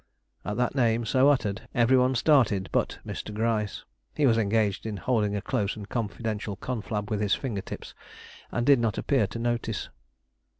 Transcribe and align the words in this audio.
At 0.43 0.57
that 0.57 0.73
name, 0.73 1.05
so 1.05 1.29
uttered, 1.29 1.67
every 1.75 1.95
one 1.95 2.15
started 2.15 2.69
but 2.71 2.97
Mr. 3.05 3.31
Gryce; 3.31 3.85
he 4.15 4.25
was 4.25 4.35
engaged 4.35 4.87
in 4.87 4.97
holding 4.97 5.35
a 5.35 5.43
close 5.43 5.75
and 5.75 5.87
confidential 5.87 6.55
confab 6.55 7.11
with 7.11 7.21
his 7.21 7.35
finger 7.35 7.61
tips, 7.61 7.93
and 8.51 8.65
did 8.65 8.79
not 8.79 8.97
appear 8.97 9.27
to 9.27 9.37
notice. 9.37 9.89